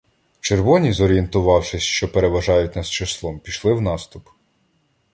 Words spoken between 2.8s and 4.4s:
числом, пішли в наступ.